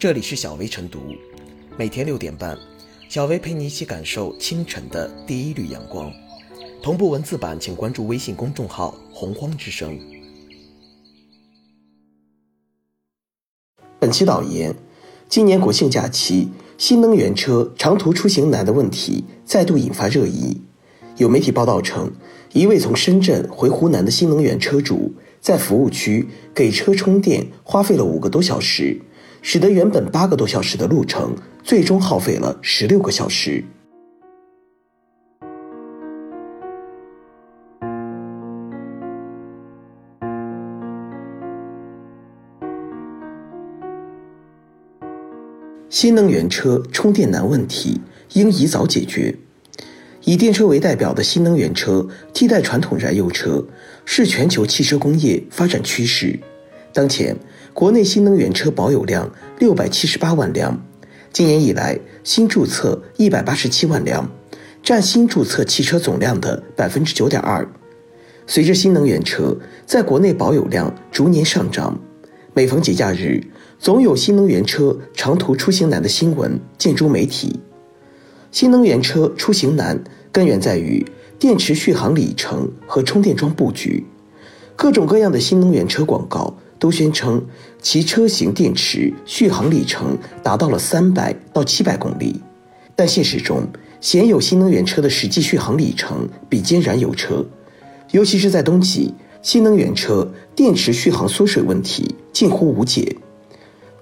[0.00, 0.98] 这里是小薇晨读，
[1.76, 2.56] 每天六点半，
[3.10, 6.10] 小薇陪你一起感受清晨的第一缕阳光。
[6.82, 10.00] 同步文字版，请关注微信公众号“洪荒之声”。
[14.00, 14.74] 本期导言：
[15.28, 16.48] 今年国庆假期，
[16.78, 20.62] 新能源车长途出行难的问题再度引发热议。
[21.18, 22.10] 有媒体报道称，
[22.54, 25.12] 一位从深圳回湖南的新能源车主，
[25.42, 28.98] 在服务区给车充电花费了五个多小时。
[29.42, 33.64] 使得原本八个多小时的路程，最终耗费了十六个小时。
[45.88, 48.00] 新能源车充电难问题
[48.34, 49.36] 应宜早解决。
[50.24, 53.62] 以电车为代表的新能源车替代传统燃油车，
[54.04, 56.38] 是全球汽车工业发展趋势。
[56.92, 57.36] 当前，
[57.72, 60.84] 国内新能源车保有量六百七十八万辆，
[61.32, 64.28] 今年以来新注册一百八十七万辆，
[64.82, 67.66] 占新注册汽车总量的百分之九点二。
[68.46, 72.00] 随着新能源车在国内保有量逐年上涨，
[72.54, 73.40] 每逢节假日，
[73.78, 77.60] 总有新能源车长途出行难的新闻见诸媒体。
[78.50, 81.06] 新能源车出行难，根源在于
[81.38, 84.04] 电池续航里程和充电桩布局，
[84.74, 86.58] 各种各样的新能源车广告。
[86.80, 87.40] 都宣称
[87.80, 92.40] 其车型电池续航里程达到了三百到七百公里，
[92.96, 93.68] 但现实中，
[94.00, 97.44] 鲜有新能源车的实际续航里程比肩燃油车，
[98.12, 103.14] 尤其是在冬季，新能源车电池续航缩水问题近乎无解。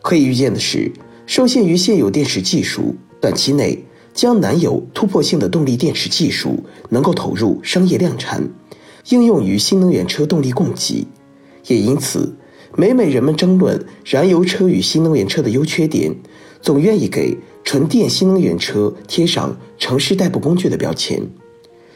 [0.00, 0.92] 可以预见的是，
[1.26, 3.84] 受限于现有电池技术，短期内
[4.14, 8.48] 将难有突破性的动力电池技术能够投入商业量产，
[9.08, 11.08] 应用于新能源车动力供给，
[11.66, 12.36] 也因此。
[12.76, 16.14] 每每人们争论燃油车与新能源车的优缺点，
[16.60, 21.22] 总愿意给纯电新能源车贴上城市代步工具的标签。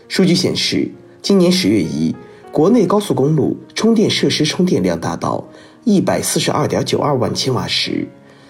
[0.09, 0.91] 数据显示，
[1.21, 2.15] 今年十月一，
[2.51, 5.47] 国内高速公路充电设施充电量达到
[5.85, 8.09] 一百四十二点九二万千瓦时，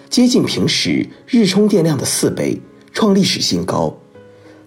[0.09, 2.61] 接近平时日充电量的四倍，
[2.93, 3.97] 创历史新高。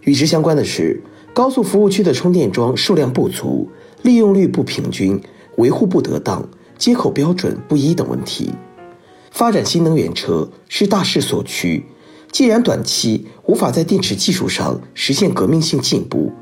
[0.03, 1.03] 与之相关的是，
[1.33, 3.69] 高速服务区的充电桩数量不足，
[4.03, 5.21] 利用率不平均，
[5.57, 6.47] 维护不得当。
[6.79, 8.51] 接口标准不一等问题，
[9.31, 11.87] 发展新能源车是大势所趋。
[12.31, 16.33] 既然短期无法在电池技术上实现革命性进步，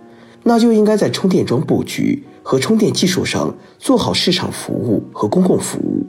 [0.43, 6.07] 那就应该在充电桩布局和充电技术上做好市场服务和公共服务，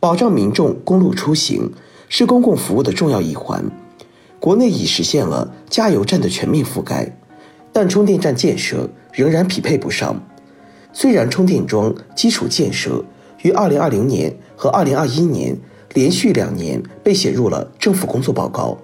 [0.00, 1.72] 保障民众公路出行
[2.08, 3.64] 是公共服务的重要一环。
[4.40, 7.16] 国内已实现了加油站的全面覆盖，
[7.72, 10.20] 但充电站建设仍然匹配不上。
[10.92, 13.04] 虽然充电桩基础建设，
[13.42, 15.56] 于二零二零年和二零二一年
[15.94, 18.76] 连续两年被写入了政府工作报告，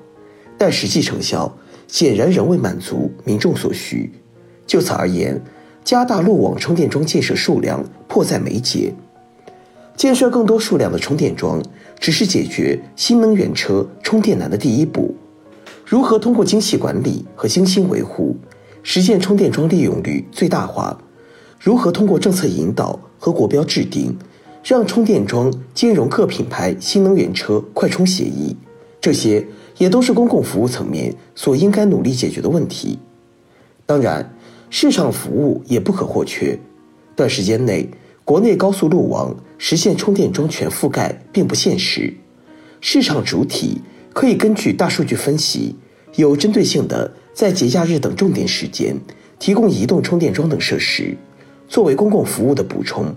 [0.56, 1.56] 但实际成效
[1.87, 4.10] 显然仍未满足民众所需。
[4.66, 5.41] 就此而言，
[5.84, 8.94] 加大路网充电桩建设数量迫在眉睫。
[9.97, 11.62] 建设更多数量的充电桩，
[12.00, 15.15] 只是解决新能源车充电难的第一步。
[15.86, 18.36] 如何通过精细管理和精心维护，
[18.82, 20.98] 实现充电桩利用率最大化？
[21.60, 24.16] 如何通过政策引导和国标制定？
[24.65, 28.57] 让充电桩兼容各品牌新能源车快充协议，
[28.99, 32.99] 这些也都是公共服务层面所应该努力解决的问题。
[33.85, 34.35] 当然，
[34.71, 36.59] 市场服务也不可或缺。
[37.15, 37.91] 短时间内，
[38.25, 42.15] 国内高速路网实现充电桩全覆盖并不现实。
[42.81, 43.83] 市场主体
[44.15, 45.77] 可以根据大数据分析，
[46.17, 48.97] 有针对性的在节假日等重点时间
[49.39, 51.15] 提供移动充电桩等设施，
[51.69, 53.15] 作为公共服务的补充。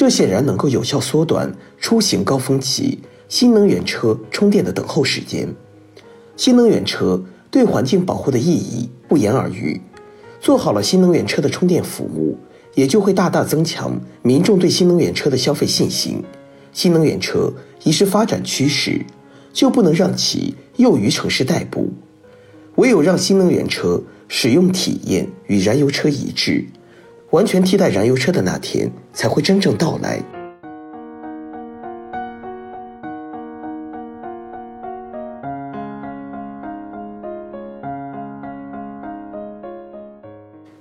[0.00, 5.46] 这显然能够有效缩短出行高峰期新能源车充电的等候时间。
[6.38, 9.78] 新能源车对环境保护的意义不言而喻。
[10.40, 12.38] 做好了新能源车的充电服务，
[12.74, 16.24] 也就会大大增强民众对新能源车的消费信心。
[16.72, 17.52] 新能源车
[17.84, 19.04] 已是发展趋势，
[19.52, 21.92] 就不能让其囿于城市代步。
[22.76, 26.64] 唯有让新能源车使用体验与燃油车一致。
[27.30, 30.20] 完全替代燃油车的那天才会真正到来。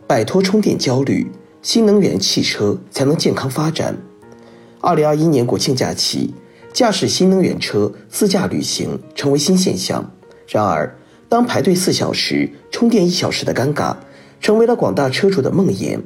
[0.07, 1.31] 摆脱充电焦虑，
[1.61, 3.95] 新能源汽车才能健康发展。
[4.81, 6.33] 二零二一年国庆假期，
[6.73, 10.11] 驾驶新能源车自驾旅行成为新现象。
[10.47, 10.97] 然而，
[11.29, 13.95] 当排队四小时充电一小时的尴尬，
[14.41, 15.99] 成为了广大车主的梦魇。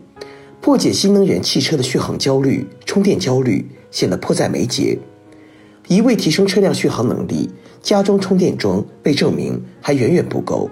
[0.63, 4.97] 破解新能源汽车的续航焦虑、充电焦虑显得迫在眉睫。
[5.89, 7.49] 一味提升车辆续航能力，
[7.81, 10.69] 加装充电桩被证明还远远不够。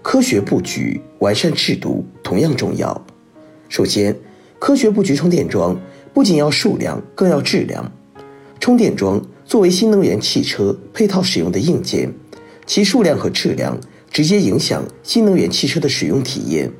[0.00, 3.04] 科学布局、完善制度同样重要。
[3.68, 4.16] 首先，
[4.60, 5.76] 科学布局充电桩
[6.14, 7.90] 不仅要数量，更要质量。
[8.60, 12.14] 充电桩作为新能源汽车配套使用的硬件，
[12.64, 13.76] 其数量和质量
[14.08, 16.70] 直接影响新能源汽车的使用体验。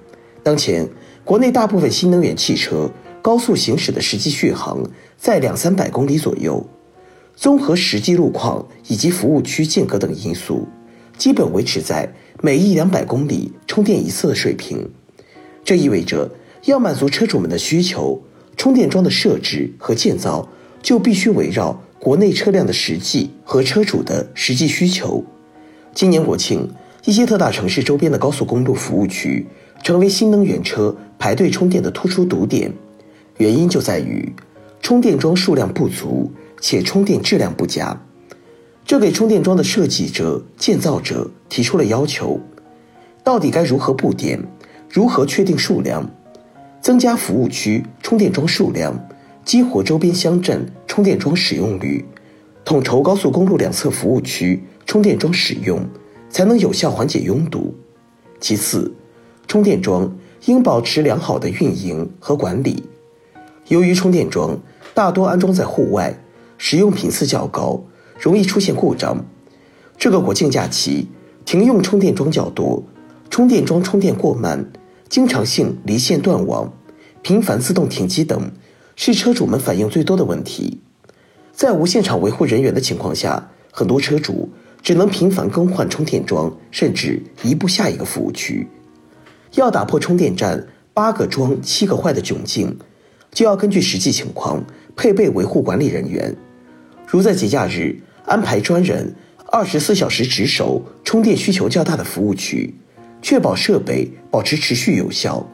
[0.44, 0.88] 当前，
[1.24, 2.90] 国内大部分新能源汽车
[3.20, 4.82] 高速行驶的实际续航
[5.16, 6.66] 在两三百公里左右，
[7.36, 10.66] 综合实际路况以及服务区间隔等因素，
[11.16, 12.12] 基本维持在。
[12.44, 14.90] 每一两百公里充电一次的水平，
[15.64, 16.28] 这意味着
[16.64, 18.20] 要满足车主们的需求，
[18.56, 20.48] 充电桩的设置和建造
[20.82, 25.24] 就必须围绕国内车辆的实际和车主的实际需求。
[25.94, 26.68] 今年国庆，
[27.04, 29.44] 一些特大城市周边的高速公路服务区
[29.82, 32.72] 成为新能源车排队充电的突出堵点，
[33.38, 34.32] 原因就在于
[34.80, 38.00] 充电桩数量不足且充电质量不佳。
[38.84, 42.40] 这给充电桩的设计者、建造者提出了要求：
[43.24, 44.40] 到底该如何布点？
[44.88, 46.08] 如何确定数量？
[46.80, 49.08] 增加服务区充电桩数量，
[49.44, 52.04] 激活周边乡镇充电桩使用率，
[52.64, 55.84] 统筹高速公路两侧服务区充电桩使用，
[56.32, 57.72] 才能有效缓解拥堵。
[58.40, 58.92] 其次，
[59.46, 62.82] 充电桩应保持良好的运营和管理。
[63.68, 64.58] 由于充电桩
[64.92, 66.18] 大多安装在户外，
[66.58, 67.84] 使用频次较高。
[68.18, 69.24] 容易出现故障。
[69.98, 71.08] 这个国庆假期，
[71.44, 72.84] 停用充电桩较多，
[73.30, 74.70] 充电桩充电过慢，
[75.08, 76.72] 经常性离线断网，
[77.22, 78.52] 频繁自动停机等，
[78.94, 80.80] 是车主们反映最多的问题。
[81.52, 84.50] 在无现场维护人员的情况下，很多车主
[84.82, 88.66] 只能频繁更换充电桩，甚至移步下一个服务区。
[89.54, 92.76] 要打破充电站八个装七个坏的窘境，
[93.30, 94.64] 就要根据实际情况
[94.96, 96.34] 配备维护管理人员，
[97.06, 97.98] 如在节假日。
[98.24, 99.12] 安排专人
[99.50, 102.72] 二十四小时值守充电需求较大的服务区，
[103.20, 105.44] 确保设备保持持续有效。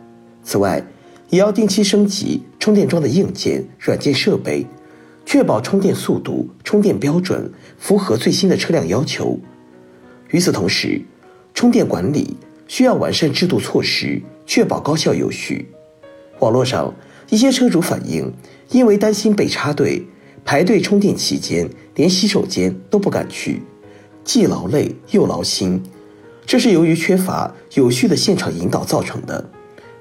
[0.44, 0.84] 此外，
[1.30, 4.66] 也要定期升级充电桩的硬件、软件设备，
[5.30, 9.38] 确保充电速度、充电标准符合最新的车辆要求。
[10.30, 11.02] 与此同时，
[11.52, 12.34] 充电管理
[12.66, 15.68] 需要完善制度措施，确保高效有序。
[16.38, 16.94] 网络上
[17.28, 18.32] 一些车主反映，
[18.70, 20.02] 因为担心被插队。
[20.46, 23.60] 排队充电期间，连洗手间都不敢去，
[24.24, 25.82] 既劳累又劳心。
[26.46, 29.50] 这是由于缺乏有序的现场引导造成的。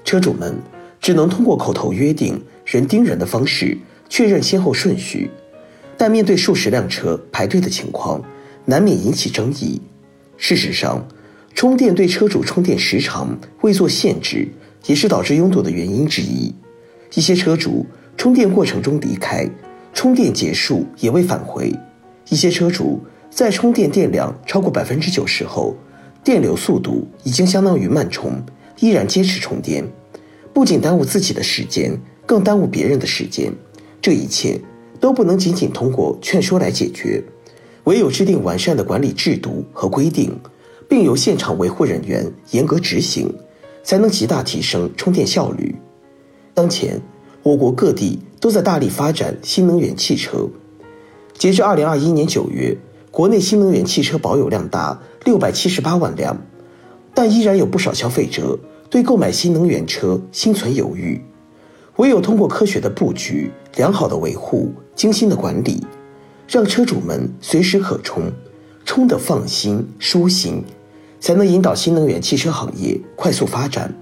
[0.04, 0.56] 车主们
[0.98, 3.76] 只能通过口头约定、人盯人的方式
[4.08, 5.30] 确认先后顺序，
[5.96, 8.22] 但面对数十辆车排队的情况，
[8.64, 9.80] 难免引起争议。
[10.36, 11.06] 事实上，
[11.54, 14.48] 充电对车主充电时长未做限制，
[14.86, 16.54] 也是导致拥堵的原因之一。
[17.14, 17.84] 一些车主
[18.16, 19.48] 充电过程中离开。
[19.94, 21.74] 充电结束也未返回，
[22.28, 25.74] 一些车主在充电电量超过百分之九十后，
[26.22, 28.40] 电流速度已经相当于慢充，
[28.78, 29.84] 依然坚持充电，
[30.52, 33.52] 不仅耽误自己的时间，更耽误别人的时间。
[34.08, 34.58] 这一切
[34.98, 37.22] 都不能仅仅通过劝说来解决，
[37.84, 40.34] 唯有制定完善的管理制度和规定，
[40.88, 43.30] 并由现场维护人员严格执行，
[43.82, 45.76] 才能极大提升充电效率。
[46.54, 46.98] 当前，
[47.42, 48.20] 我国各地。
[48.40, 50.48] 都在大力发展新能源汽车。
[51.36, 52.78] 截至二零二一年九月，
[53.10, 56.40] 国内新能源汽车保有量达六百七十八万辆，
[57.12, 58.56] 但依然有不少消费者
[58.88, 61.20] 对购买新能源车心存犹豫。
[61.98, 65.84] 唯有通过科学的布局、良好的维护、精心的管理，
[66.46, 68.30] 让车主们随时可充，
[68.84, 70.64] 充得放心舒心，
[71.18, 73.92] 才能引导新能源汽车行业快速发展。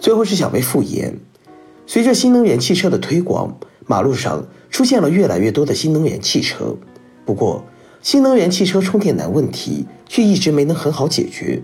[0.00, 1.16] 最后是小薇复言，
[1.86, 3.54] 随着新能源汽车的推广，
[3.86, 6.76] 马路上出现了越来越多的新能源汽车。
[7.24, 7.64] 不过，
[8.00, 11.62] 新能源汽车充电难问题却一直没能很好解决，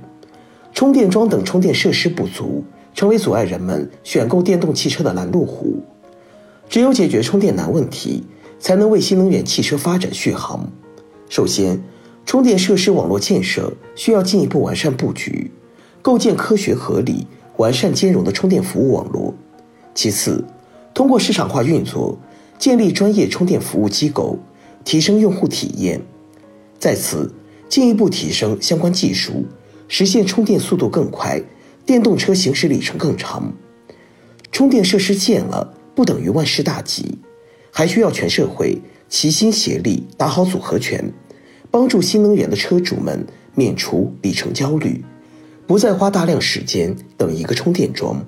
[0.74, 2.62] 充电桩等充电设施不足，
[2.94, 5.82] 成为阻碍人们选购电动汽车的拦路虎。
[6.68, 8.24] 只有解决充电难问题，
[8.58, 10.70] 才能为新能源汽车发展续航。
[11.28, 11.82] 首先，
[12.26, 15.50] 充电设施网络建设需要进一步完善布局，
[16.02, 17.26] 构建科学合理。
[17.56, 19.34] 完善兼容的充电服务网络。
[19.98, 20.44] 其次，
[20.94, 22.16] 通过市场化运作，
[22.56, 24.38] 建立专业充电服务机构，
[24.84, 26.00] 提升用户体验。
[26.78, 27.34] 在此，
[27.68, 29.44] 进一步提升相关技术，
[29.88, 31.42] 实现充电速度更快，
[31.84, 33.52] 电动车行驶里程更长。
[34.52, 37.18] 充电设施建了，不等于万事大吉，
[37.72, 41.12] 还需要全社会齐心协力打好组合拳，
[41.72, 43.26] 帮助新能源的车主们
[43.56, 45.04] 免除里程焦虑，
[45.66, 48.24] 不再花大量时间等一个充电桩。